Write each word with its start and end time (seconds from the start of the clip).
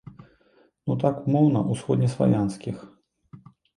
Ну, 0.85 0.95
так 1.03 1.15
умоўна 1.27 1.59
ўсходнеславянскіх. 1.73 2.77